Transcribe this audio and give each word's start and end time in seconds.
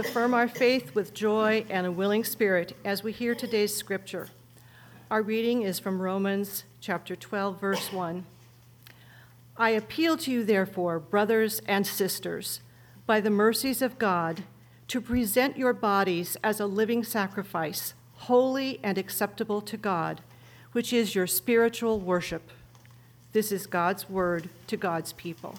Affirm 0.00 0.32
our 0.32 0.48
faith 0.48 0.94
with 0.94 1.12
joy 1.12 1.66
and 1.68 1.86
a 1.86 1.92
willing 1.92 2.24
spirit 2.24 2.74
as 2.86 3.02
we 3.02 3.12
hear 3.12 3.34
today's 3.34 3.76
scripture. 3.76 4.28
Our 5.10 5.20
reading 5.20 5.60
is 5.60 5.78
from 5.78 6.00
Romans 6.00 6.64
chapter 6.80 7.14
12, 7.14 7.60
verse 7.60 7.92
1. 7.92 8.24
I 9.58 9.70
appeal 9.70 10.16
to 10.16 10.30
you, 10.30 10.42
therefore, 10.42 10.98
brothers 11.00 11.60
and 11.68 11.86
sisters, 11.86 12.60
by 13.04 13.20
the 13.20 13.28
mercies 13.28 13.82
of 13.82 13.98
God, 13.98 14.44
to 14.88 15.02
present 15.02 15.58
your 15.58 15.74
bodies 15.74 16.34
as 16.42 16.60
a 16.60 16.66
living 16.66 17.04
sacrifice, 17.04 17.92
holy 18.14 18.80
and 18.82 18.96
acceptable 18.96 19.60
to 19.60 19.76
God, 19.76 20.22
which 20.72 20.94
is 20.94 21.14
your 21.14 21.26
spiritual 21.26 22.00
worship. 22.00 22.50
This 23.32 23.52
is 23.52 23.66
God's 23.66 24.08
word 24.08 24.48
to 24.66 24.78
God's 24.78 25.12
people. 25.12 25.56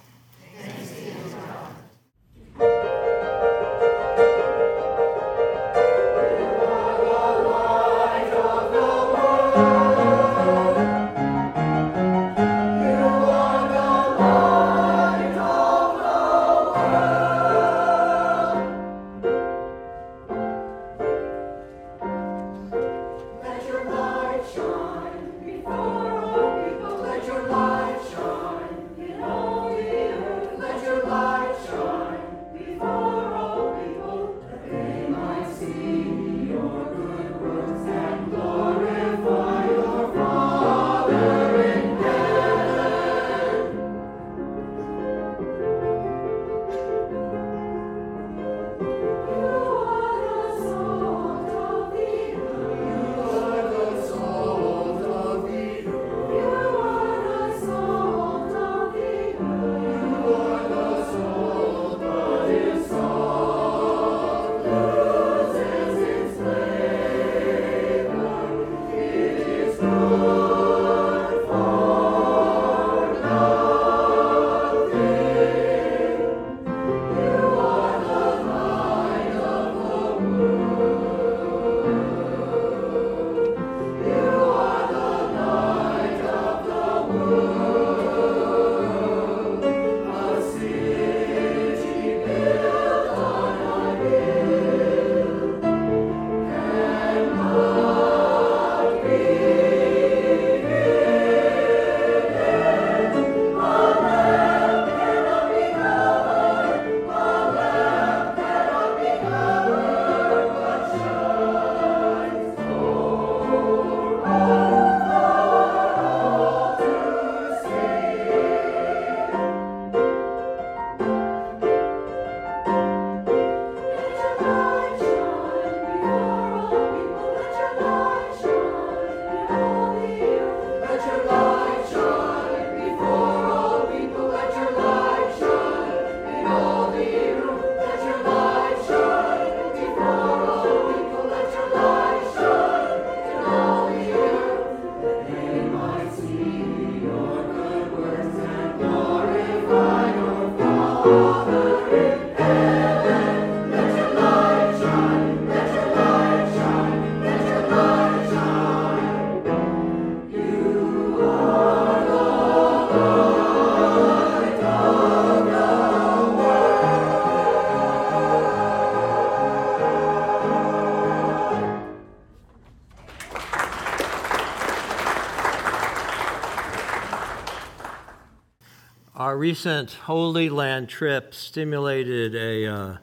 Recent 179.51 179.91
Holy 179.91 180.47
Land 180.47 180.87
trip 180.87 181.35
stimulated 181.35 182.33
a, 182.35 182.65
uh, 182.65 182.97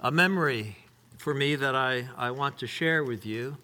a 0.00 0.12
memory 0.12 0.76
for 1.18 1.34
me 1.34 1.56
that 1.56 1.74
I, 1.74 2.08
I 2.16 2.30
want 2.30 2.58
to 2.58 2.68
share 2.68 3.02
with 3.02 3.26
you. 3.26 3.56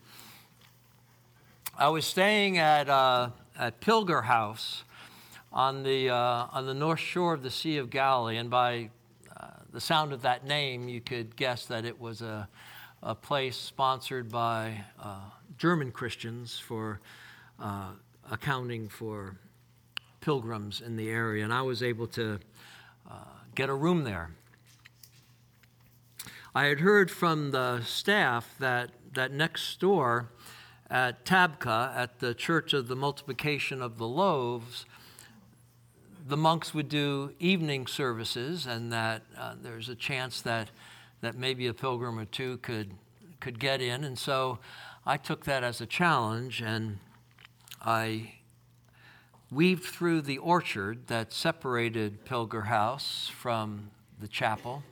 I 1.78 1.90
was 1.90 2.04
staying 2.04 2.58
at, 2.58 2.88
uh, 2.88 3.30
at 3.56 3.80
Pilger 3.80 4.24
House 4.24 4.82
on 5.52 5.84
the, 5.84 6.10
uh, 6.10 6.48
on 6.50 6.66
the 6.66 6.74
north 6.74 6.98
shore 6.98 7.34
of 7.34 7.44
the 7.44 7.52
Sea 7.52 7.76
of 7.76 7.88
Galilee, 7.88 8.38
and 8.38 8.50
by 8.50 8.90
uh, 9.36 9.50
the 9.72 9.80
sound 9.80 10.12
of 10.12 10.22
that 10.22 10.44
name, 10.44 10.88
you 10.88 11.00
could 11.00 11.36
guess 11.36 11.66
that 11.66 11.84
it 11.84 12.00
was 12.00 12.20
a, 12.20 12.48
a 13.00 13.14
place 13.14 13.56
sponsored 13.56 14.28
by 14.28 14.84
uh, 15.00 15.20
German 15.56 15.92
Christians 15.92 16.58
for 16.58 16.98
uh, 17.60 17.90
accounting 18.28 18.88
for 18.88 19.36
pilgrims 20.28 20.82
in 20.82 20.96
the 20.96 21.08
area, 21.08 21.42
and 21.42 21.54
I 21.54 21.62
was 21.62 21.82
able 21.82 22.06
to 22.08 22.38
uh, 23.10 23.14
get 23.54 23.70
a 23.70 23.74
room 23.74 24.04
there. 24.04 24.28
I 26.54 26.66
had 26.66 26.80
heard 26.80 27.10
from 27.10 27.50
the 27.50 27.80
staff 27.80 28.54
that, 28.58 28.90
that 29.14 29.32
next 29.32 29.80
door 29.80 30.28
at 30.90 31.24
Tabgha, 31.24 31.96
at 31.96 32.18
the 32.18 32.34
Church 32.34 32.74
of 32.74 32.88
the 32.88 32.94
Multiplication 32.94 33.80
of 33.80 33.96
the 33.96 34.06
Loaves, 34.06 34.84
the 36.26 36.36
monks 36.36 36.74
would 36.74 36.90
do 36.90 37.32
evening 37.38 37.86
services, 37.86 38.66
and 38.66 38.92
that 38.92 39.22
uh, 39.34 39.54
there's 39.62 39.88
a 39.88 39.94
chance 39.94 40.42
that, 40.42 40.68
that 41.22 41.38
maybe 41.38 41.66
a 41.68 41.72
pilgrim 41.72 42.18
or 42.18 42.26
two 42.26 42.58
could, 42.58 42.90
could 43.40 43.58
get 43.58 43.80
in. 43.80 44.04
And 44.04 44.18
so 44.18 44.58
I 45.06 45.16
took 45.16 45.46
that 45.46 45.64
as 45.64 45.80
a 45.80 45.86
challenge, 45.86 46.60
and 46.60 46.98
I 47.80 48.34
weaved 49.50 49.84
through 49.84 50.20
the 50.20 50.38
orchard 50.38 51.06
that 51.06 51.32
separated 51.32 52.24
Pilger 52.24 52.66
House 52.66 53.30
from 53.34 53.90
the 54.20 54.28
chapel. 54.28 54.82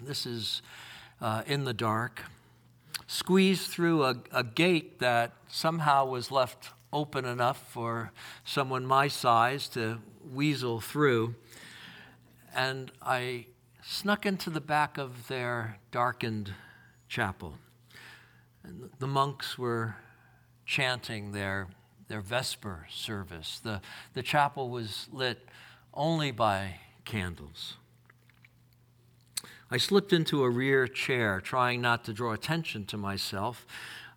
This 0.00 0.24
is 0.24 0.62
uh, 1.20 1.42
in 1.46 1.64
the 1.64 1.74
dark. 1.74 2.22
Squeezed 3.06 3.70
through 3.70 4.04
a, 4.04 4.16
a 4.32 4.42
gate 4.42 5.00
that 5.00 5.32
somehow 5.48 6.06
was 6.06 6.30
left 6.30 6.70
open 6.92 7.24
enough 7.24 7.62
for 7.70 8.10
someone 8.44 8.86
my 8.86 9.08
size 9.08 9.68
to 9.68 9.98
weasel 10.32 10.80
through. 10.80 11.34
And 12.54 12.90
I 13.02 13.46
snuck 13.82 14.24
into 14.24 14.48
the 14.48 14.60
back 14.60 14.96
of 14.96 15.28
their 15.28 15.78
darkened 15.90 16.54
chapel. 17.08 17.54
And 18.62 18.90
the 18.98 19.06
monks 19.06 19.58
were 19.58 19.96
chanting 20.64 21.32
their 21.32 21.68
their 22.12 22.20
Vesper 22.20 22.86
service. 22.90 23.58
The, 23.64 23.80
the 24.12 24.22
chapel 24.22 24.68
was 24.68 25.08
lit 25.10 25.48
only 25.94 26.30
by 26.30 26.74
candles. 27.06 27.76
I 29.70 29.78
slipped 29.78 30.12
into 30.12 30.44
a 30.44 30.50
rear 30.50 30.86
chair, 30.86 31.40
trying 31.40 31.80
not 31.80 32.04
to 32.04 32.12
draw 32.12 32.34
attention 32.34 32.84
to 32.86 32.98
myself, 32.98 33.66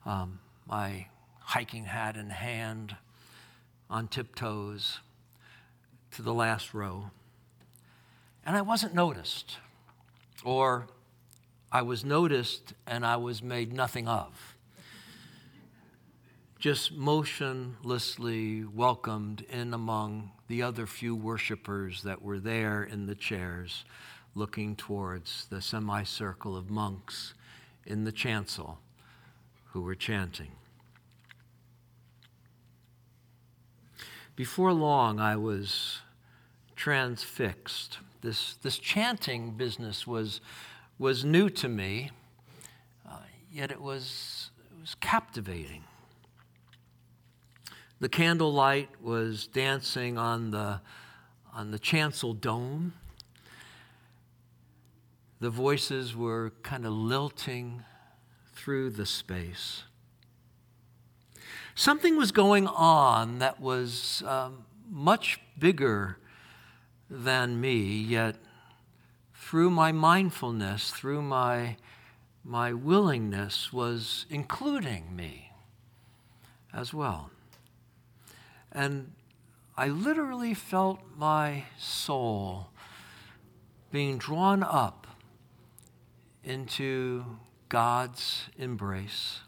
um, 0.06 0.40
my 0.68 1.08
hiking 1.40 1.86
hat 1.86 2.18
in 2.18 2.32
hand, 2.32 2.98
on 3.90 4.10
tiptoes 4.10 5.00
to 6.16 6.22
the 6.22 6.34
last 6.34 6.74
row. 6.74 7.12
And 8.46 8.58
I 8.58 8.62
wasn't 8.62 8.94
noticed, 8.94 9.56
or 10.44 10.88
I 11.72 11.82
was 11.82 12.04
noticed 12.04 12.74
and 12.86 13.06
I 13.06 13.16
was 13.16 13.42
made 13.42 13.72
nothing 13.72 14.06
of. 14.06 14.55
Just 16.66 16.94
motionlessly 16.94 18.64
welcomed 18.64 19.42
in 19.52 19.72
among 19.72 20.32
the 20.48 20.64
other 20.64 20.88
few 20.88 21.16
worshipers 21.16 22.02
that 22.02 22.24
were 22.24 22.40
there 22.40 22.84
in 22.84 23.06
the 23.06 23.14
chairs 23.14 23.86
looking 24.34 24.76
towards 24.76 25.46
the 25.52 25.62
semicircle 25.62 26.58
of 26.58 26.72
monks 26.72 27.36
in 27.86 28.04
the 28.04 28.12
chancel 28.12 28.80
who 29.74 29.82
were 29.84 29.94
chanting. 29.94 30.54
Before 34.36 34.74
long, 34.74 35.20
I 35.20 35.36
was 35.36 36.00
transfixed. 36.76 38.00
This, 38.22 38.56
this 38.64 38.80
chanting 38.80 39.52
business 39.52 40.08
was, 40.08 40.42
was 40.98 41.24
new 41.24 41.52
to 41.52 41.70
me, 41.70 42.10
uh, 43.08 43.20
yet 43.52 43.70
it 43.70 43.82
was, 43.82 44.50
it 44.72 44.82
was 44.82 44.96
captivating. 44.96 45.84
The 48.00 48.10
candlelight 48.10 48.90
was 49.02 49.48
dancing 49.48 50.18
on 50.18 50.52
the, 50.52 50.82
on 51.54 51.72
the 51.72 51.80
chancel 51.80 52.34
dome 52.34 52.94
the 55.40 55.50
voices 55.50 56.16
were 56.16 56.54
kind 56.64 56.86
of 56.86 56.94
lilting 56.94 57.84
through 58.54 58.90
the 58.90 59.06
space. 59.06 59.84
Something 61.76 62.16
was 62.16 62.32
going 62.32 62.68
on 62.68 63.40
that 63.40 63.60
was 63.60 64.24
um, 64.26 64.66
much 64.90 65.40
bigger 65.60 66.18
than 67.10 67.60
me, 67.60 67.84
yet 67.84 68.38
through 69.34 69.70
my 69.70 69.92
mindfulness, 69.92 70.90
through 70.90 71.22
my, 71.22 71.76
my 72.44 72.72
willingness, 72.74 73.74
was 73.74 74.26
including 74.30 75.16
me 75.16 75.52
as 76.74 76.94
well. 76.94 77.30
And 78.76 79.14
I 79.78 79.88
literally 79.88 80.54
felt 80.54 81.00
my 81.18 81.64
soul 81.80 82.72
being 83.90 84.18
drawn 84.18 84.64
up 84.64 85.08
into 86.44 87.24
God's 87.70 88.50
embrace. 88.58 89.40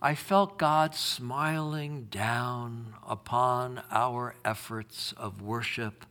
I 0.00 0.14
felt 0.14 0.58
God 0.58 0.94
smiling 0.94 2.04
down 2.04 2.94
upon 3.06 3.82
our 3.90 4.36
efforts 4.44 5.12
of 5.16 5.42
worship, 5.42 6.06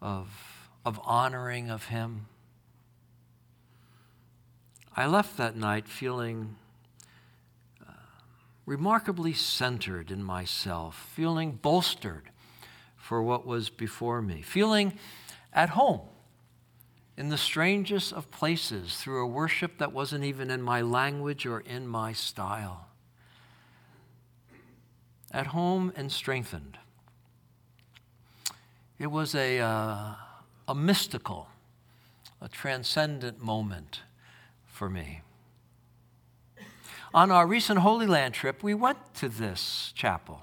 of, 0.00 0.70
of 0.86 1.00
honoring 1.02 1.68
of 1.68 1.86
Him. 1.86 2.26
I 4.96 5.06
left 5.06 5.36
that 5.36 5.56
night 5.56 5.88
feeling 5.88 6.54
remarkably 8.68 9.32
centered 9.32 10.10
in 10.10 10.22
myself, 10.22 11.10
feeling 11.16 11.52
bolstered 11.52 12.28
for 12.98 13.22
what 13.22 13.46
was 13.46 13.70
before 13.70 14.20
me, 14.20 14.42
feeling 14.42 14.92
at 15.54 15.70
home 15.70 16.02
in 17.16 17.30
the 17.30 17.38
strangest 17.38 18.12
of 18.12 18.30
places 18.30 18.98
through 18.98 19.24
a 19.24 19.26
worship 19.26 19.78
that 19.78 19.90
wasn't 19.90 20.22
even 20.22 20.50
in 20.50 20.60
my 20.60 20.82
language 20.82 21.46
or 21.46 21.60
in 21.60 21.88
my 21.88 22.12
style. 22.12 22.88
At 25.32 25.46
home 25.46 25.90
and 25.96 26.12
strengthened. 26.12 26.76
It 28.98 29.06
was 29.06 29.34
a, 29.34 29.60
uh, 29.60 30.14
a 30.68 30.74
mystical, 30.74 31.48
a 32.42 32.48
transcendent 32.48 33.42
moment 33.42 34.02
for 34.66 34.90
me. 34.90 35.22
On 37.14 37.30
our 37.30 37.46
recent 37.46 37.78
Holy 37.78 38.06
Land 38.06 38.34
trip, 38.34 38.62
we 38.62 38.74
went 38.74 38.98
to 39.14 39.30
this 39.30 39.92
chapel. 39.94 40.42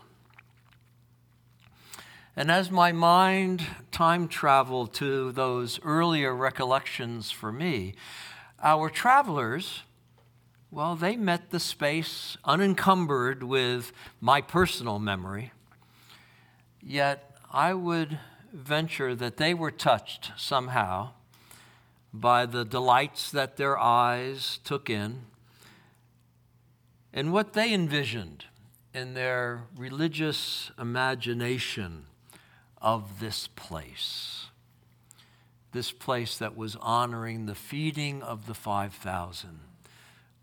And 2.36 2.50
as 2.50 2.72
my 2.72 2.92
mind 2.92 3.68
time 3.92 4.28
traveled 4.28 4.92
to 4.96 5.32
those 5.32 5.80
earlier 5.84 6.36
recollections 6.36 7.30
for 7.30 7.52
me, 7.52 7.94
our 8.64 8.90
travelers, 8.90 9.84
well, 10.72 10.96
they 10.96 11.16
met 11.16 11.52
the 11.52 11.60
space 11.60 12.36
unencumbered 12.44 13.44
with 13.44 13.94
my 14.20 14.42
personal 14.42 14.98
memory. 14.98 15.52
Yet 16.82 17.38
I 17.54 17.76
would 17.76 18.18
venture 18.52 19.14
that 19.14 19.38
they 19.38 19.54
were 19.54 19.72
touched 19.72 20.32
somehow 20.36 21.12
by 22.12 22.48
the 22.48 22.66
delights 22.66 23.30
that 23.30 23.56
their 23.56 23.78
eyes 23.78 24.60
took 24.64 24.90
in 24.90 25.26
and 27.16 27.32
what 27.32 27.54
they 27.54 27.74
envisioned 27.74 28.44
in 28.94 29.14
their 29.14 29.64
religious 29.78 30.70
imagination 30.78 32.06
of 32.82 33.22
this 33.22 33.48
place. 33.48 34.48
This 35.72 35.94
place 35.94 36.38
that 36.38 36.58
was 36.58 36.76
honoring 36.82 37.46
the 37.46 37.56
feeding 37.56 38.22
of 38.22 38.48
the 38.48 38.54
5,000 38.54 39.62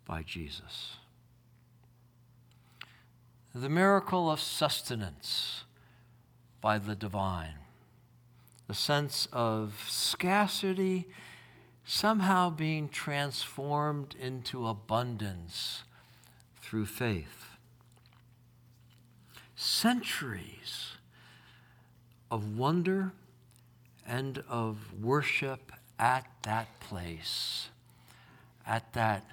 by 0.06 0.22
Jesus. 0.22 0.96
The 3.54 3.68
miracle 3.68 4.30
of 4.30 4.40
sustenance 4.40 5.64
by 6.62 6.78
the 6.78 6.94
divine. 6.94 7.58
The 8.66 8.74
sense 8.74 9.28
of 9.30 9.84
scarcity 9.88 11.06
somehow 11.84 12.48
being 12.48 12.88
transformed 12.88 14.14
into 14.18 14.66
abundance 14.66 15.84
through 16.62 16.86
faith. 16.86 17.50
Centuries 19.54 20.92
of 22.30 22.56
wonder 22.56 23.12
and 24.06 24.42
of 24.48 25.02
worship 25.02 25.72
at 25.98 26.26
that 26.42 26.80
place, 26.80 27.68
at 28.66 28.92
that 28.94 29.24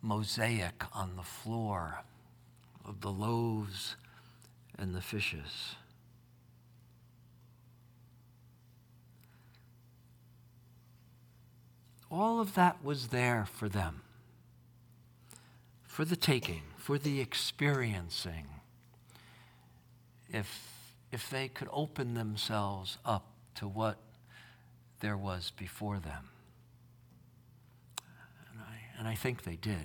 mosaic 0.00 0.84
on 0.92 1.16
the 1.16 1.22
floor 1.22 2.02
of 2.84 3.00
the 3.00 3.10
loaves 3.10 3.96
and 4.78 4.94
the 4.94 5.00
fishes. 5.00 5.76
All 12.10 12.40
of 12.40 12.54
that 12.54 12.84
was 12.84 13.08
there 13.08 13.46
for 13.50 13.68
them, 13.68 14.02
for 15.92 16.06
the 16.06 16.16
taking, 16.16 16.62
for 16.78 16.96
the 16.96 17.20
experiencing. 17.20 18.46
If 20.30 20.72
if 21.10 21.28
they 21.28 21.48
could 21.48 21.68
open 21.70 22.14
themselves 22.14 22.96
up 23.04 23.26
to 23.56 23.68
what 23.68 23.98
there 25.00 25.18
was 25.18 25.52
before 25.54 25.98
them. 25.98 26.30
And 28.50 28.60
I, 28.62 28.98
and 28.98 29.06
I 29.06 29.14
think 29.14 29.42
they 29.42 29.56
did. 29.56 29.84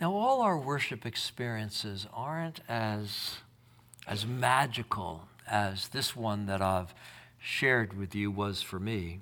Now, 0.00 0.12
all 0.12 0.40
our 0.40 0.58
worship 0.58 1.06
experiences 1.06 2.08
aren't 2.12 2.58
as, 2.68 3.36
as 4.08 4.26
magical 4.26 5.28
as 5.48 5.86
this 5.88 6.16
one 6.16 6.46
that 6.46 6.60
I've 6.60 6.92
shared 7.38 7.96
with 7.96 8.16
you 8.16 8.32
was 8.32 8.60
for 8.60 8.80
me. 8.80 9.20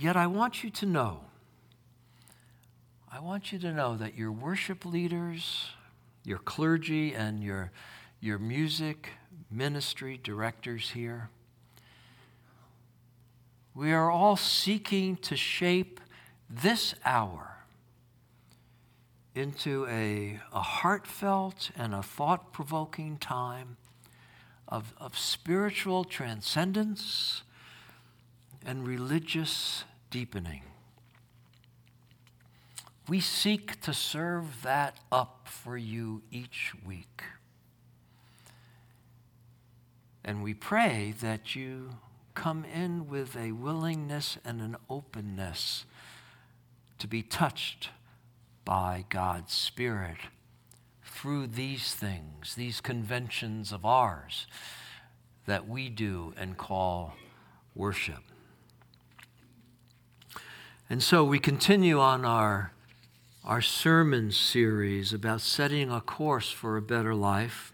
Yet 0.00 0.16
I 0.16 0.28
want 0.28 0.62
you 0.62 0.70
to 0.70 0.86
know, 0.86 1.22
I 3.10 3.18
want 3.18 3.50
you 3.50 3.58
to 3.58 3.72
know 3.72 3.96
that 3.96 4.16
your 4.16 4.30
worship 4.30 4.84
leaders, 4.84 5.70
your 6.22 6.38
clergy 6.38 7.14
and 7.14 7.42
your, 7.42 7.72
your 8.20 8.38
music 8.38 9.08
ministry 9.50 10.20
directors 10.22 10.90
here. 10.90 11.30
We 13.74 13.90
are 13.90 14.08
all 14.08 14.36
seeking 14.36 15.16
to 15.16 15.36
shape 15.36 16.00
this 16.48 16.94
hour 17.04 17.56
into 19.34 19.84
a, 19.88 20.38
a 20.52 20.60
heartfelt 20.60 21.72
and 21.76 21.92
a 21.92 22.04
thought 22.04 22.52
provoking 22.52 23.18
time 23.18 23.78
of, 24.68 24.94
of 25.00 25.18
spiritual 25.18 26.04
transcendence 26.04 27.42
and 28.64 28.86
religious 28.86 29.84
deepening. 30.10 30.62
We 33.08 33.20
seek 33.20 33.80
to 33.82 33.94
serve 33.94 34.62
that 34.62 34.98
up 35.10 35.48
for 35.48 35.76
you 35.76 36.22
each 36.30 36.72
week. 36.86 37.22
And 40.24 40.42
we 40.42 40.52
pray 40.52 41.14
that 41.22 41.56
you 41.56 41.96
come 42.34 42.64
in 42.64 43.08
with 43.08 43.34
a 43.34 43.52
willingness 43.52 44.36
and 44.44 44.60
an 44.60 44.76
openness 44.90 45.86
to 46.98 47.08
be 47.08 47.22
touched 47.22 47.88
by 48.64 49.06
God's 49.08 49.54
Spirit 49.54 50.18
through 51.02 51.46
these 51.46 51.94
things, 51.94 52.54
these 52.54 52.80
conventions 52.82 53.72
of 53.72 53.86
ours 53.86 54.46
that 55.46 55.66
we 55.66 55.88
do 55.88 56.34
and 56.36 56.58
call 56.58 57.14
worship. 57.74 58.27
And 60.90 61.02
so 61.02 61.22
we 61.22 61.38
continue 61.38 62.00
on 62.00 62.24
our, 62.24 62.72
our 63.44 63.60
sermon 63.60 64.32
series 64.32 65.12
about 65.12 65.42
setting 65.42 65.90
a 65.90 66.00
course 66.00 66.50
for 66.50 66.78
a 66.78 66.82
better 66.82 67.14
life. 67.14 67.72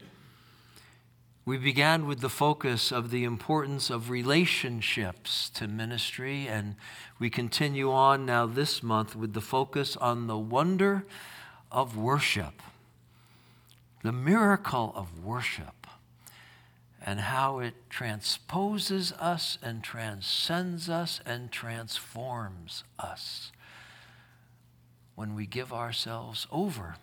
We 1.44 1.56
began 1.56 2.06
with 2.06 2.22
the 2.22 2.28
focus 2.28 2.90
of 2.90 3.12
the 3.12 3.22
importance 3.22 3.88
of 3.88 4.10
relationships 4.10 5.48
to 5.50 5.68
ministry, 5.68 6.48
and 6.48 6.74
we 7.20 7.30
continue 7.30 7.92
on 7.92 8.26
now 8.26 8.46
this 8.46 8.82
month 8.82 9.14
with 9.14 9.32
the 9.32 9.40
focus 9.40 9.96
on 9.96 10.26
the 10.26 10.38
wonder 10.38 11.04
of 11.70 11.96
worship, 11.96 12.62
the 14.02 14.10
miracle 14.10 14.92
of 14.96 15.24
worship, 15.24 15.86
and 17.06 17.20
how 17.20 17.58
it 17.58 17.74
transposes 17.90 19.12
us 19.12 19.58
and 19.62 19.84
transcends 19.84 20.88
us 20.88 21.20
and 21.26 21.52
transforms 21.52 22.82
us. 22.98 23.52
When 25.14 25.34
we 25.34 25.46
give 25.46 25.72
ourselves 25.72 26.46
over 26.50 26.96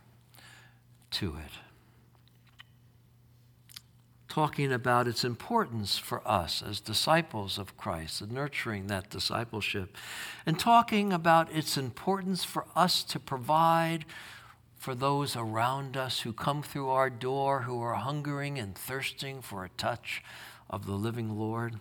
to 1.12 1.36
it. 1.36 1.52
Talking 4.28 4.74
about 4.74 5.08
its 5.08 5.24
importance 5.24 5.98
for 5.98 6.28
us 6.28 6.64
as 6.64 6.80
disciples 6.80 7.60
of 7.60 7.78
Christ 7.78 8.22
and 8.22 8.32
nurturing 8.32 8.88
that 8.88 9.10
discipleship, 9.10 9.96
and 10.46 10.58
talking 10.58 11.14
about 11.14 11.54
its 11.54 11.78
importance 11.78 12.44
for 12.44 12.66
us 12.76 13.04
to 13.04 13.20
provide 13.20 14.06
for 14.82 14.96
those 14.96 15.36
around 15.36 15.96
us 15.96 16.22
who 16.22 16.34
come 16.34 16.64
through 16.64 16.90
our 16.90 17.08
door 17.08 17.62
who 17.62 17.80
are 17.80 17.94
hungering 17.94 18.58
and 18.58 18.76
thirsting 18.76 19.40
for 19.40 19.64
a 19.64 19.70
touch 19.78 20.24
of 20.72 20.88
the 20.88 20.96
living 20.96 21.38
Lord, 21.38 21.76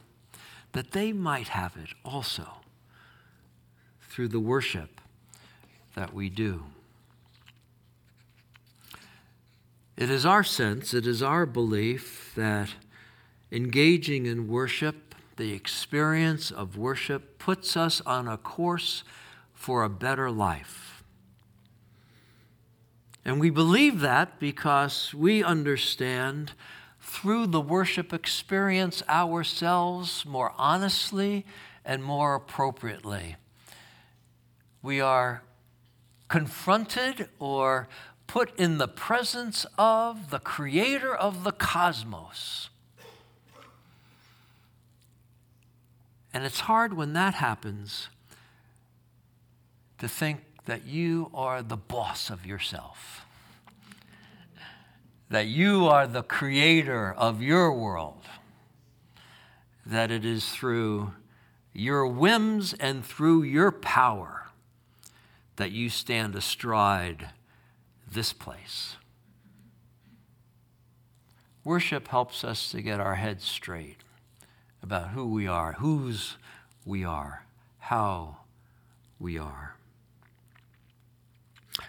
that 0.73 0.91
they 0.91 1.11
might 1.11 1.49
have 1.49 1.79
it 1.79 1.95
also 2.05 2.61
through 4.03 4.29
the 4.29 4.39
worship 4.39 5.01
that 5.95 6.13
we 6.13 6.29
do. 6.29 6.65
It 9.97 10.11
is 10.11 10.27
our 10.27 10.45
sense, 10.45 10.93
it 10.93 11.07
is 11.07 11.23
our 11.23 11.47
belief 11.47 12.35
that 12.37 12.75
engaging 13.51 14.27
in 14.27 14.47
worship, 14.47 15.15
the 15.39 15.55
experience 15.55 16.51
of 16.51 16.77
worship, 16.77 17.39
puts 17.39 17.79
us 17.79 18.03
on 18.03 18.29
a 18.29 18.37
course 18.37 19.05
for 19.55 19.85
a 19.85 19.89
better 19.89 20.31
life. 20.31 21.00
And 23.25 23.39
we 23.39 23.51
believe 23.51 24.01
that 24.01 24.39
because 24.39 25.13
we 25.15 25.45
understand 25.45 26.53
through 27.01 27.47
the 27.47 27.61
worship 27.61 28.13
experience 28.13 29.03
ourselves 29.09 30.25
more 30.25 30.53
honestly 30.57 31.45
and 31.85 32.03
more 32.03 32.35
appropriately. 32.35 33.37
We 34.83 35.01
are 35.01 35.43
confronted 36.29 37.29
or 37.39 37.89
put 38.27 38.57
in 38.59 38.79
the 38.79 38.89
presence 38.89 39.67
of 39.77 40.31
the 40.31 40.39
creator 40.39 41.15
of 41.15 41.43
the 41.43 41.53
cosmos. 41.53 42.71
And 46.33 46.45
it's 46.45 46.61
hard 46.61 46.95
when 46.95 47.13
that 47.15 47.35
happens 47.35 48.09
to 49.99 50.09
think 50.09 50.41
that 50.67 50.85
you 50.87 51.31
are 51.35 51.63
the 51.63 51.77
boss 51.77 52.31
of 52.31 52.47
yourself, 52.47 53.25
that 55.29 55.47
you 55.47 55.87
are 55.87 56.07
the 56.07 56.23
creator 56.23 57.13
of 57.13 57.43
your 57.43 57.73
world, 57.73 58.25
that 59.87 60.11
it 60.11 60.25
is 60.25 60.49
through 60.51 61.13
your 61.73 62.07
whims 62.07 62.73
and 62.75 63.05
through 63.05 63.43
your 63.43 63.71
power 63.71 64.47
that 65.57 65.73
you 65.73 65.89
stand 65.89 66.35
astride 66.35 67.29
this 68.11 68.33
place. 68.33 68.97
Worship 71.65 72.09
helps 72.09 72.43
us 72.43 72.71
to 72.71 72.81
get 72.81 72.99
our 72.99 73.17
heads 73.17 73.45
straight 73.45 73.99
about 74.83 75.11
who 75.11 75.27
we 75.27 75.47
are, 75.47 75.75
whose 75.75 76.37
we 76.87 77.05
are, 77.05 77.45
how 77.79 78.39
we 79.19 79.37
are. 79.39 79.77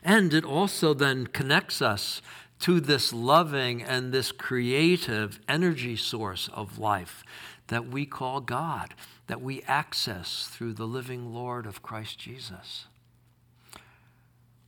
And 0.03 0.33
it 0.33 0.45
also 0.45 0.93
then 0.93 1.27
connects 1.27 1.81
us 1.81 2.21
to 2.59 2.79
this 2.79 3.11
loving 3.11 3.81
and 3.81 4.11
this 4.11 4.31
creative 4.31 5.39
energy 5.49 5.95
source 5.95 6.49
of 6.53 6.77
life 6.77 7.23
that 7.67 7.87
we 7.87 8.05
call 8.05 8.41
God, 8.41 8.93
that 9.27 9.41
we 9.41 9.63
access 9.63 10.47
through 10.47 10.73
the 10.73 10.85
living 10.85 11.33
Lord 11.33 11.65
of 11.65 11.81
Christ 11.81 12.19
Jesus. 12.19 12.85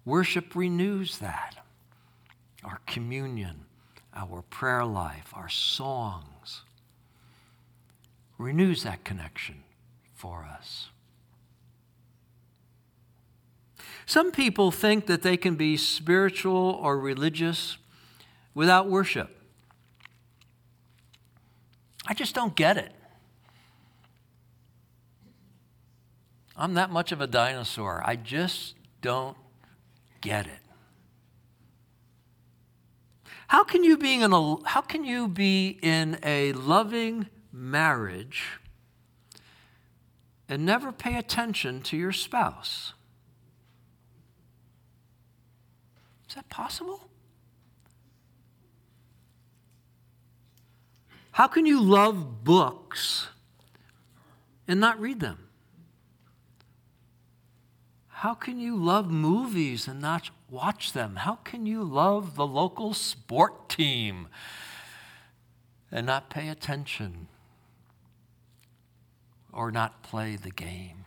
Worship 0.05 0.55
renews 0.55 1.19
that. 1.19 1.57
Our 2.63 2.79
communion, 2.87 3.65
our 4.15 4.41
prayer 4.41 4.85
life, 4.85 5.31
our 5.33 5.49
songs 5.49 6.61
renews 8.37 8.83
that 8.83 9.03
connection 9.03 9.63
for 10.15 10.45
us. 10.45 10.89
Some 14.05 14.31
people 14.31 14.71
think 14.71 15.05
that 15.07 15.21
they 15.21 15.37
can 15.37 15.55
be 15.55 15.77
spiritual 15.77 16.79
or 16.81 16.99
religious 16.99 17.77
without 18.53 18.89
worship. 18.89 19.39
I 22.05 22.13
just 22.13 22.35
don't 22.35 22.55
get 22.55 22.77
it. 22.77 22.91
I'm 26.55 26.73
that 26.75 26.91
much 26.91 27.11
of 27.11 27.21
a 27.21 27.27
dinosaur. 27.27 28.03
I 28.05 28.15
just 28.15 28.75
don't 29.01 29.37
get 30.21 30.45
it. 30.45 30.59
How 33.47 33.63
can 33.63 33.83
you 33.83 33.97
be 33.97 34.21
in 34.21 34.33
a, 34.33 34.67
how 34.67 34.81
can 34.81 35.03
you 35.03 35.27
be 35.27 35.79
in 35.81 36.19
a 36.23 36.53
loving 36.53 37.27
marriage 37.51 38.59
and 40.49 40.65
never 40.65 40.91
pay 40.91 41.17
attention 41.17 41.81
to 41.83 41.97
your 41.97 42.11
spouse? 42.11 42.93
Is 46.33 46.35
that 46.37 46.49
possible? 46.49 46.99
How 51.29 51.45
can 51.45 51.67
you 51.67 51.79
love 51.79 52.43
books 52.43 53.27
and 54.67 54.79
not 54.79 54.99
read 54.99 55.19
them? 55.19 55.37
How 58.07 58.33
can 58.33 58.59
you 58.59 58.75
love 58.75 59.11
movies 59.11 59.87
and 59.87 60.01
not 60.01 60.31
watch 60.49 60.93
them? 60.93 61.17
How 61.17 61.35
can 61.35 61.67
you 61.67 61.83
love 61.83 62.35
the 62.35 62.47
local 62.47 62.95
sport 62.95 63.69
team 63.69 64.27
and 65.91 66.07
not 66.07 66.31
pay 66.31 66.49
attention 66.49 67.27
or 69.51 69.71
not 69.71 70.01
play 70.01 70.35
the 70.35 70.49
game? 70.49 71.02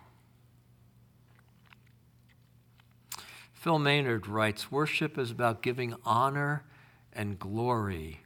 Phil 3.56 3.78
Maynard 3.78 4.28
writes 4.28 4.70
Worship 4.70 5.18
is 5.18 5.30
about 5.30 5.62
giving 5.62 5.94
honor 6.04 6.62
and 7.12 7.38
glory 7.38 8.20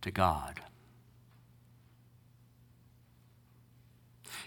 to 0.00 0.10
God. 0.10 0.60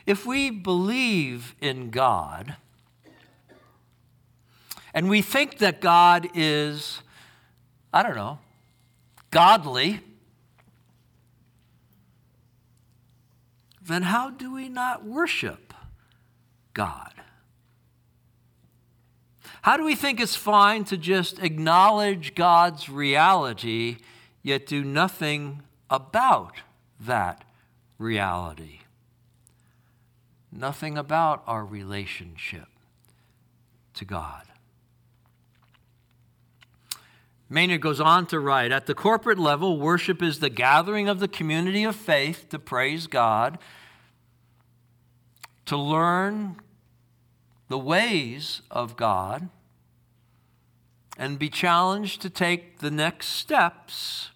If 0.05 0.25
we 0.25 0.49
believe 0.49 1.55
in 1.61 1.91
God, 1.91 2.57
and 4.93 5.07
we 5.07 5.21
think 5.21 5.59
that 5.59 5.79
God 5.79 6.27
is, 6.33 7.01
I 7.93 8.01
don't 8.01 8.15
know, 8.15 8.39
godly, 9.29 10.01
then 13.81 14.01
how 14.01 14.31
do 14.31 14.51
we 14.51 14.67
not 14.67 15.05
worship 15.05 15.73
God? 16.73 17.13
How 19.61 19.77
do 19.77 19.83
we 19.83 19.95
think 19.95 20.19
it's 20.19 20.35
fine 20.35 20.83
to 20.85 20.97
just 20.97 21.39
acknowledge 21.39 22.33
God's 22.33 22.89
reality, 22.89 23.97
yet 24.41 24.65
do 24.65 24.83
nothing 24.83 25.61
about 25.89 26.55
that 26.99 27.43
reality? 27.99 28.79
Nothing 30.51 30.97
about 30.97 31.43
our 31.45 31.63
relationship 31.63 32.67
to 33.93 34.03
God. 34.03 34.45
Maynard 37.47 37.81
goes 37.81 37.99
on 37.99 38.25
to 38.27 38.39
write 38.39 38.71
At 38.71 38.85
the 38.87 38.95
corporate 38.95 39.37
level, 39.37 39.77
worship 39.77 40.23
is 40.23 40.39
the 40.39 40.49
gathering 40.49 41.07
of 41.07 41.19
the 41.19 41.27
community 41.27 41.83
of 41.83 41.95
faith 41.95 42.47
to 42.49 42.57
praise 42.57 43.07
God, 43.07 43.59
to 45.65 45.77
learn 45.77 46.55
the 47.71 47.79
ways 47.79 48.61
of 48.69 48.95
God, 48.95 49.49
and 51.17 51.39
be 51.39 51.49
challenged 51.49 52.21
to 52.21 52.29
take 52.29 52.79
the 52.79 52.91
next 52.91 53.27
steps 53.27 54.31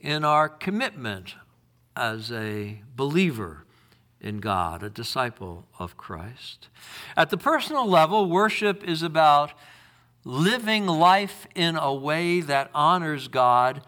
in 0.00 0.24
our 0.24 0.48
commitment 0.48 1.34
as 1.96 2.32
a 2.32 2.82
believer 2.96 3.64
in 4.20 4.38
God, 4.38 4.82
a 4.82 4.90
disciple 4.90 5.66
of 5.78 5.96
Christ. 5.96 6.68
At 7.16 7.30
the 7.30 7.36
personal 7.36 7.86
level, 7.86 8.28
worship 8.28 8.82
is 8.82 9.02
about 9.02 9.52
living 10.24 10.86
life 10.86 11.46
in 11.54 11.76
a 11.76 11.94
way 11.94 12.40
that 12.40 12.70
honors 12.74 13.28
God 13.28 13.82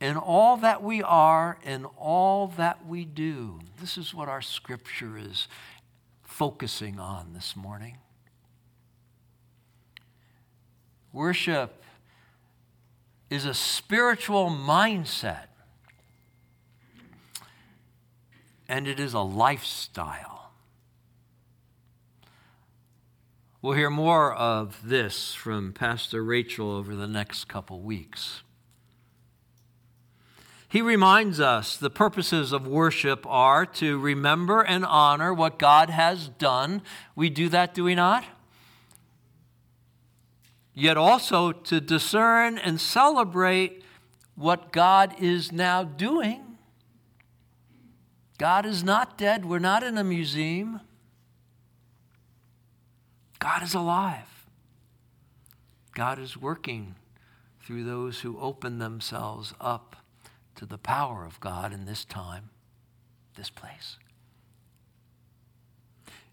in 0.00 0.16
all 0.16 0.56
that 0.58 0.82
we 0.82 1.02
are 1.02 1.58
and 1.64 1.86
all 1.96 2.48
that 2.48 2.86
we 2.86 3.04
do. 3.04 3.60
This 3.80 3.96
is 3.96 4.14
what 4.14 4.28
our 4.28 4.42
scripture 4.42 5.16
is 5.16 5.48
focusing 6.34 6.98
on 6.98 7.32
this 7.32 7.54
morning. 7.54 7.96
Worship 11.12 11.80
is 13.30 13.44
a 13.44 13.54
spiritual 13.54 14.50
mindset, 14.50 15.46
and 18.68 18.88
it 18.88 18.98
is 18.98 19.14
a 19.14 19.20
lifestyle. 19.20 20.50
We'll 23.62 23.74
hear 23.74 23.88
more 23.88 24.34
of 24.34 24.80
this 24.84 25.34
from 25.34 25.72
Pastor 25.72 26.24
Rachel 26.24 26.72
over 26.72 26.96
the 26.96 27.06
next 27.06 27.44
couple 27.44 27.78
weeks. 27.78 28.42
He 30.74 30.82
reminds 30.82 31.38
us 31.38 31.76
the 31.76 31.88
purposes 31.88 32.50
of 32.50 32.66
worship 32.66 33.24
are 33.28 33.64
to 33.64 33.96
remember 33.96 34.60
and 34.60 34.84
honor 34.84 35.32
what 35.32 35.56
God 35.56 35.88
has 35.88 36.30
done. 36.30 36.82
We 37.14 37.30
do 37.30 37.48
that, 37.50 37.74
do 37.74 37.84
we 37.84 37.94
not? 37.94 38.24
Yet 40.74 40.96
also 40.96 41.52
to 41.52 41.80
discern 41.80 42.58
and 42.58 42.80
celebrate 42.80 43.84
what 44.34 44.72
God 44.72 45.14
is 45.20 45.52
now 45.52 45.84
doing. 45.84 46.42
God 48.38 48.66
is 48.66 48.82
not 48.82 49.16
dead. 49.16 49.44
We're 49.44 49.60
not 49.60 49.84
in 49.84 49.96
a 49.96 50.02
museum. 50.02 50.80
God 53.38 53.62
is 53.62 53.74
alive. 53.74 54.48
God 55.94 56.18
is 56.18 56.36
working 56.36 56.96
through 57.64 57.84
those 57.84 58.22
who 58.22 58.40
open 58.40 58.80
themselves 58.80 59.54
up 59.60 59.94
to 60.56 60.66
the 60.66 60.78
power 60.78 61.24
of 61.24 61.40
God 61.40 61.72
in 61.72 61.84
this 61.84 62.04
time, 62.04 62.50
this 63.36 63.50
place. 63.50 63.98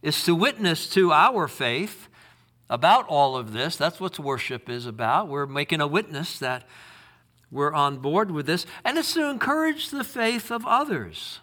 It's 0.02 0.26
to 0.26 0.34
witness 0.34 0.90
to 0.92 1.12
our 1.12 1.48
faith 1.48 2.08
about 2.70 3.08
all 3.08 3.36
of 3.36 3.54
this. 3.54 3.76
That's 3.76 4.00
what 4.00 4.18
worship 4.18 4.70
is 4.70 4.86
about. 4.86 5.28
We're 5.28 5.46
making 5.46 5.82
a 5.82 5.88
witness 5.88 6.40
that 6.40 6.68
we're 7.52 7.74
on 7.74 7.98
board 7.98 8.32
with 8.32 8.46
this, 8.46 8.66
and 8.86 8.98
it's 8.98 9.14
to 9.14 9.30
encourage 9.30 9.90
the 9.90 10.04
faith 10.04 10.52
of 10.52 10.66
others 10.66 11.40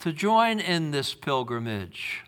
to 0.00 0.12
join 0.12 0.60
in 0.60 0.92
this 0.92 1.12
pilgrimage 1.12 2.22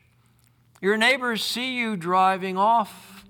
your 0.81 0.97
neighbors 0.97 1.45
see 1.45 1.77
you 1.77 1.95
driving 1.95 2.57
off 2.57 3.27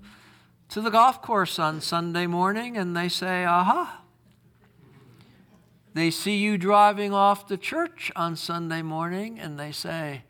to 0.69 0.79
the 0.79 0.89
golf 0.89 1.21
course 1.21 1.59
on 1.59 1.81
Sunday 1.81 2.25
morning 2.25 2.77
and 2.77 2.95
they 2.95 3.09
say, 3.09 3.43
aha. 3.43 4.00
They 5.93 6.09
see 6.09 6.37
you 6.37 6.57
driving 6.57 7.13
off 7.13 7.47
to 7.47 7.57
church 7.57 8.11
on 8.15 8.35
Sunday 8.35 8.81
morning 8.81 9.39
and 9.39 9.59
they 9.59 9.71
say, 9.71 10.23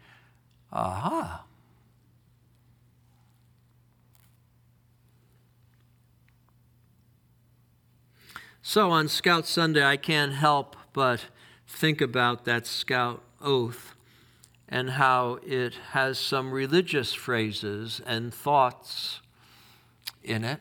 aha. 0.72 1.46
So 8.64 8.90
on 8.92 9.08
Scout 9.08 9.48
Sunday, 9.48 9.84
I 9.84 9.98
can't 9.98 10.34
help 10.34 10.76
but 10.94 11.26
think 11.68 12.02
about 12.02 12.46
that 12.46 12.66
Scout 12.66 13.22
oath 13.42 13.96
and 14.70 14.92
how 14.92 15.40
it 15.46 15.74
has 15.92 16.18
some 16.18 16.52
religious 16.52 17.14
phrases 17.14 18.02
and 18.06 18.34
thoughts 18.34 19.20
in 20.24 20.44
it. 20.44 20.60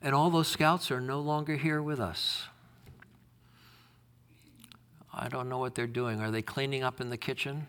And 0.00 0.14
all 0.14 0.30
those 0.30 0.48
scouts 0.48 0.90
are 0.90 1.00
no 1.00 1.20
longer 1.20 1.56
here 1.56 1.82
with 1.82 1.98
us. 1.98 2.44
I 5.12 5.28
don't 5.28 5.48
know 5.48 5.58
what 5.58 5.74
they're 5.74 5.86
doing. 5.88 6.20
Are 6.20 6.30
they 6.30 6.42
cleaning 6.42 6.84
up 6.84 7.00
in 7.00 7.10
the 7.10 7.16
kitchen? 7.16 7.66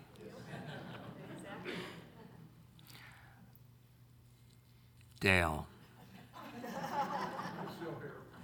Dale. 5.19 5.67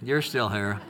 You're 0.02 0.22
still 0.22 0.48
here. 0.48 0.80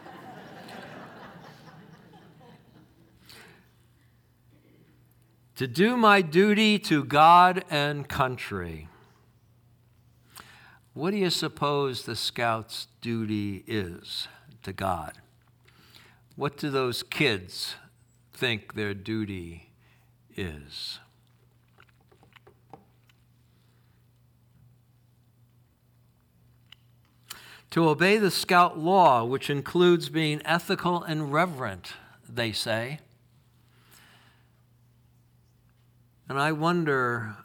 to 5.56 5.66
do 5.66 5.96
my 5.96 6.20
duty 6.20 6.78
to 6.78 7.02
God 7.02 7.64
and 7.70 8.06
country. 8.08 8.88
What 10.96 11.10
do 11.10 11.18
you 11.18 11.28
suppose 11.28 12.04
the 12.04 12.16
scout's 12.16 12.88
duty 13.02 13.64
is 13.66 14.28
to 14.62 14.72
God? 14.72 15.12
What 16.36 16.56
do 16.56 16.70
those 16.70 17.02
kids 17.02 17.74
think 18.32 18.72
their 18.72 18.94
duty 18.94 19.72
is? 20.34 20.98
To 27.72 27.90
obey 27.90 28.16
the 28.16 28.30
scout 28.30 28.78
law, 28.78 29.22
which 29.22 29.50
includes 29.50 30.08
being 30.08 30.40
ethical 30.46 31.02
and 31.02 31.30
reverent, 31.30 31.92
they 32.26 32.52
say. 32.52 33.00
And 36.26 36.38
I 36.38 36.52
wonder 36.52 37.36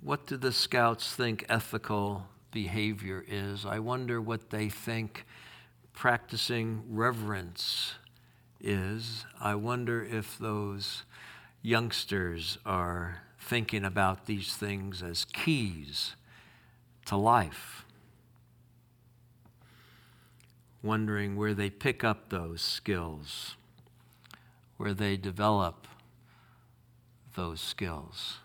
what 0.00 0.28
do 0.28 0.36
the 0.36 0.52
scouts 0.52 1.12
think 1.12 1.44
ethical 1.48 2.28
behavior 2.54 3.22
is? 3.28 3.66
I 3.66 3.80
wonder 3.80 4.20
what 4.20 4.48
they 4.48 4.70
think 4.70 5.26
practicing 5.92 6.84
reverence 6.88 7.94
is. 8.60 9.26
I 9.38 9.56
wonder 9.56 10.02
if 10.02 10.38
those 10.38 11.02
youngsters 11.60 12.56
are 12.64 13.22
thinking 13.38 13.84
about 13.84 14.24
these 14.24 14.54
things 14.54 15.02
as 15.02 15.26
keys 15.26 16.14
to 17.06 17.16
life. 17.16 17.84
Wondering 20.82 21.36
where 21.36 21.54
they 21.54 21.70
pick 21.70 22.04
up 22.04 22.28
those 22.28 22.62
skills, 22.62 23.56
where 24.76 24.94
they 24.94 25.16
develop 25.16 25.88
those 27.34 27.60
skills. 27.60 28.38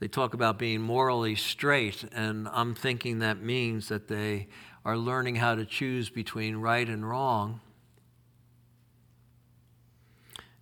They 0.00 0.08
talk 0.08 0.32
about 0.32 0.58
being 0.58 0.80
morally 0.80 1.34
straight, 1.34 2.04
and 2.12 2.48
I'm 2.48 2.74
thinking 2.74 3.18
that 3.18 3.40
means 3.40 3.88
that 3.88 4.06
they 4.06 4.46
are 4.84 4.96
learning 4.96 5.36
how 5.36 5.56
to 5.56 5.64
choose 5.64 6.08
between 6.08 6.56
right 6.56 6.88
and 6.88 7.08
wrong. 7.08 7.60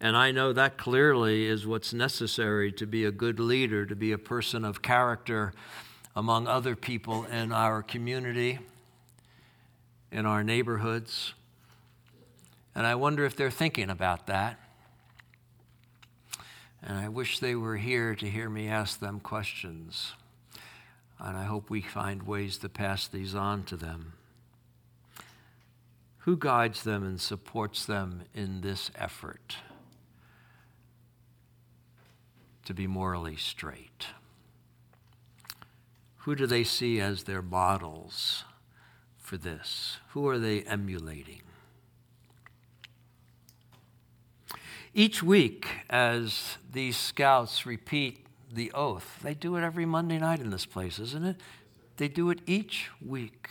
And 0.00 0.16
I 0.16 0.30
know 0.30 0.52
that 0.52 0.78
clearly 0.78 1.46
is 1.46 1.66
what's 1.66 1.92
necessary 1.92 2.72
to 2.72 2.86
be 2.86 3.04
a 3.04 3.10
good 3.10 3.38
leader, 3.38 3.86
to 3.86 3.96
be 3.96 4.12
a 4.12 4.18
person 4.18 4.64
of 4.64 4.82
character 4.82 5.52
among 6.14 6.46
other 6.46 6.74
people 6.74 7.24
in 7.24 7.52
our 7.52 7.82
community, 7.82 8.58
in 10.10 10.24
our 10.24 10.42
neighborhoods. 10.42 11.34
And 12.74 12.86
I 12.86 12.94
wonder 12.94 13.24
if 13.24 13.36
they're 13.36 13.50
thinking 13.50 13.90
about 13.90 14.26
that. 14.26 14.58
And 16.88 16.96
I 16.96 17.08
wish 17.08 17.40
they 17.40 17.56
were 17.56 17.78
here 17.78 18.14
to 18.14 18.30
hear 18.30 18.48
me 18.48 18.68
ask 18.68 19.00
them 19.00 19.18
questions. 19.18 20.14
And 21.18 21.36
I 21.36 21.42
hope 21.42 21.68
we 21.68 21.80
find 21.80 22.22
ways 22.22 22.58
to 22.58 22.68
pass 22.68 23.08
these 23.08 23.34
on 23.34 23.64
to 23.64 23.76
them. 23.76 24.12
Who 26.18 26.36
guides 26.36 26.84
them 26.84 27.02
and 27.02 27.20
supports 27.20 27.84
them 27.84 28.22
in 28.32 28.60
this 28.60 28.92
effort 28.94 29.56
to 32.64 32.72
be 32.72 32.86
morally 32.86 33.36
straight? 33.36 34.06
Who 36.18 36.36
do 36.36 36.46
they 36.46 36.62
see 36.62 37.00
as 37.00 37.24
their 37.24 37.42
models 37.42 38.44
for 39.18 39.36
this? 39.36 39.98
Who 40.10 40.28
are 40.28 40.38
they 40.38 40.62
emulating? 40.62 41.45
Each 44.98 45.22
week, 45.22 45.68
as 45.90 46.56
these 46.72 46.96
scouts 46.96 47.66
repeat 47.66 48.24
the 48.50 48.72
oath. 48.72 49.18
They 49.22 49.34
do 49.34 49.56
it 49.56 49.62
every 49.62 49.84
Monday 49.84 50.16
night 50.16 50.40
in 50.40 50.48
this 50.48 50.64
place, 50.64 50.98
isn't 50.98 51.22
it? 51.22 51.36
They 51.98 52.08
do 52.08 52.30
it 52.30 52.40
each 52.46 52.88
week. 53.04 53.50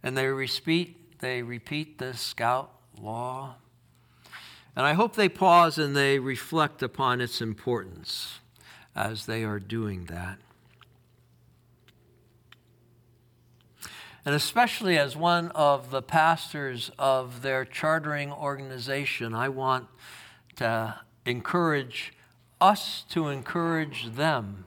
And 0.00 0.16
they 0.16 0.26
repeat, 0.26 1.18
they 1.18 1.42
repeat 1.42 1.98
the 1.98 2.14
scout 2.14 2.70
law. 3.02 3.56
And 4.76 4.86
I 4.86 4.92
hope 4.92 5.16
they 5.16 5.28
pause 5.28 5.76
and 5.76 5.96
they 5.96 6.20
reflect 6.20 6.84
upon 6.84 7.20
its 7.20 7.40
importance 7.40 8.38
as 8.94 9.26
they 9.26 9.42
are 9.42 9.58
doing 9.58 10.04
that. 10.04 10.38
And 14.24 14.36
especially 14.36 14.96
as 14.96 15.16
one 15.16 15.50
of 15.50 15.90
the 15.90 16.00
pastors 16.00 16.92
of 16.96 17.42
their 17.42 17.64
chartering 17.64 18.30
organization, 18.30 19.34
I 19.34 19.48
want 19.48 19.88
to 20.58 21.00
encourage 21.24 22.12
us 22.60 23.04
to 23.10 23.28
encourage 23.28 24.14
them 24.14 24.64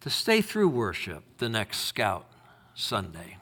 to 0.00 0.10
stay 0.10 0.40
through 0.40 0.68
worship 0.68 1.24
the 1.38 1.48
next 1.48 1.78
Scout 1.80 2.26
Sunday. 2.74 3.36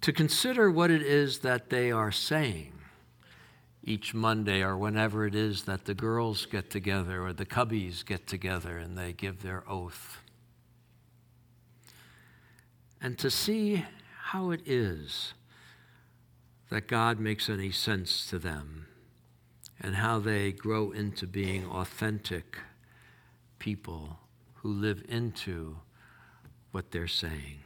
to 0.00 0.12
consider 0.12 0.70
what 0.70 0.90
it 0.90 1.02
is 1.02 1.40
that 1.40 1.70
they 1.70 1.90
are 1.90 2.12
saying 2.12 2.72
each 3.82 4.14
Monday 4.14 4.62
or 4.62 4.76
whenever 4.76 5.26
it 5.26 5.34
is 5.34 5.64
that 5.64 5.86
the 5.86 5.94
girls 5.94 6.46
get 6.46 6.70
together 6.70 7.22
or 7.22 7.32
the 7.32 7.46
cubbies 7.46 8.04
get 8.04 8.26
together 8.26 8.78
and 8.78 8.96
they 8.96 9.12
give 9.12 9.42
their 9.42 9.64
oath. 9.68 10.18
And 13.00 13.18
to 13.18 13.30
see 13.30 13.84
how 14.30 14.50
it 14.50 14.60
is 14.66 15.34
that 16.70 16.88
God 16.88 17.18
makes 17.18 17.48
any 17.48 17.70
sense 17.70 18.26
to 18.28 18.38
them 18.38 18.86
and 19.80 19.96
how 19.96 20.18
they 20.18 20.52
grow 20.52 20.90
into 20.90 21.26
being 21.26 21.66
authentic 21.66 22.58
people 23.58 24.18
who 24.56 24.68
live 24.68 25.04
into 25.08 25.78
what 26.72 26.90
they're 26.90 27.06
saying. 27.06 27.60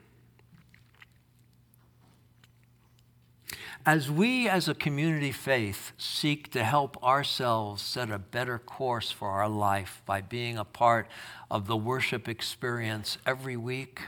As 3.84 4.08
we 4.08 4.48
as 4.48 4.68
a 4.68 4.74
community 4.74 5.32
faith 5.32 5.92
seek 5.96 6.52
to 6.52 6.62
help 6.62 7.02
ourselves 7.02 7.82
set 7.82 8.10
a 8.12 8.18
better 8.18 8.58
course 8.58 9.10
for 9.10 9.30
our 9.30 9.48
life 9.48 10.02
by 10.06 10.20
being 10.20 10.56
a 10.56 10.64
part 10.64 11.08
of 11.50 11.66
the 11.66 11.76
worship 11.76 12.28
experience 12.28 13.18
every 13.26 13.56
week, 13.56 14.02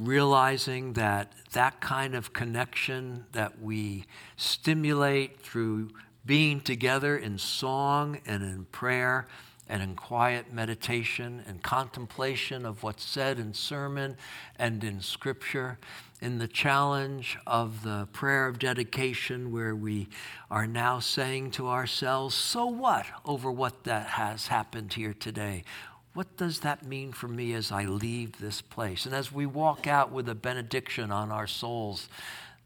realizing 0.00 0.94
that 0.94 1.32
that 1.52 1.80
kind 1.80 2.14
of 2.14 2.32
connection 2.32 3.26
that 3.32 3.60
we 3.60 4.04
stimulate 4.36 5.40
through 5.40 5.90
being 6.24 6.60
together 6.60 7.16
in 7.16 7.38
song 7.38 8.20
and 8.26 8.42
in 8.42 8.64
prayer 8.66 9.26
and 9.68 9.82
in 9.82 9.94
quiet 9.94 10.52
meditation 10.52 11.44
and 11.46 11.62
contemplation 11.62 12.66
of 12.66 12.82
what's 12.82 13.04
said 13.04 13.38
in 13.38 13.54
sermon 13.54 14.16
and 14.58 14.82
in 14.82 15.00
scripture, 15.00 15.78
in 16.20 16.38
the 16.38 16.48
challenge 16.48 17.38
of 17.46 17.84
the 17.84 18.08
prayer 18.12 18.48
of 18.48 18.58
dedication, 18.58 19.52
where 19.52 19.74
we 19.74 20.08
are 20.50 20.66
now 20.66 20.98
saying 20.98 21.52
to 21.52 21.68
ourselves, 21.68 22.34
So 22.34 22.66
what 22.66 23.06
over 23.24 23.50
what 23.50 23.84
that 23.84 24.08
has 24.08 24.48
happened 24.48 24.92
here 24.94 25.14
today? 25.14 25.62
What 26.12 26.36
does 26.36 26.60
that 26.60 26.84
mean 26.84 27.12
for 27.12 27.28
me 27.28 27.52
as 27.52 27.70
I 27.70 27.84
leave 27.84 28.38
this 28.38 28.60
place? 28.60 29.06
And 29.06 29.14
as 29.14 29.30
we 29.30 29.46
walk 29.46 29.86
out 29.86 30.10
with 30.10 30.28
a 30.28 30.34
benediction 30.34 31.12
on 31.12 31.30
our 31.30 31.46
souls, 31.46 32.08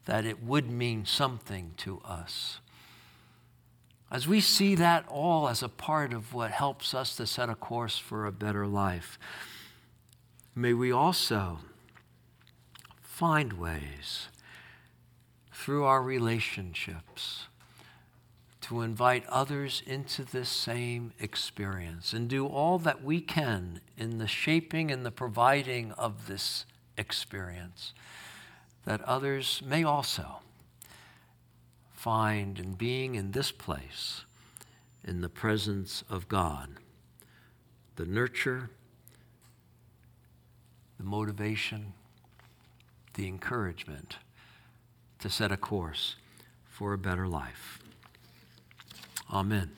that 0.07 0.25
it 0.25 0.43
would 0.43 0.71
mean 0.71 1.05
something 1.05 1.73
to 1.79 2.01
us. 2.05 2.61
As 4.11 4.29
we 4.29 4.41
see 4.41 4.75
that 4.77 5.05
all 5.09 5.49
as 5.49 5.63
a 5.63 5.69
part 5.69 6.13
of 6.13 6.33
what 6.33 6.53
helps 6.53 6.95
us 6.95 7.17
to 7.17 7.27
set 7.27 7.51
a 7.51 7.55
course 7.55 7.99
for 7.99 8.27
a 8.27 8.33
better 8.33 8.67
life, 8.67 9.19
may 10.55 10.73
we 10.73 10.93
also 10.93 11.59
find 13.03 13.55
ways 13.55 14.29
through 15.53 15.85
our 15.85 16.03
relationships 16.03 17.47
to 18.65 18.81
invite 18.81 19.27
others 19.29 19.83
into 19.87 20.25
this 20.25 20.49
same 20.49 21.13
experience 21.21 22.15
and 22.15 22.31
do 22.31 22.47
all 22.47 22.79
that 22.79 23.05
we 23.05 23.21
can 23.21 23.79
in 23.99 24.17
the 24.17 24.27
shaping 24.27 24.91
and 24.91 25.05
the 25.05 25.11
providing 25.11 25.93
of 25.93 26.29
this 26.29 26.65
experience, 26.97 27.93
that 28.87 29.03
others 29.03 29.61
may 29.67 29.85
also 29.85 30.39
find 31.93 32.59
in 32.59 32.73
being 32.73 33.17
in 33.17 33.33
this 33.33 33.53
place, 33.53 34.25
in 35.07 35.21
the 35.21 35.29
presence 35.29 36.03
of 36.09 36.27
God, 36.27 36.71
the 37.97 38.07
nurture, 38.07 38.71
the 40.97 41.05
motivation, 41.05 41.93
the 43.13 43.29
encouragement 43.29 44.17
to 45.19 45.29
set 45.29 45.53
a 45.53 45.59
course 45.59 46.17
for 46.65 46.95
a 46.95 46.99
better 46.99 47.29
life. 47.29 47.84
Amen. 49.35 49.69